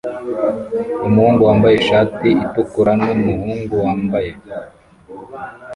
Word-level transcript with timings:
Umuhungu 1.07 1.41
wambaye 1.47 1.75
ishati 1.77 2.29
itukura 2.45 2.91
numuhungu 3.03 3.73
wambaye 3.85 4.31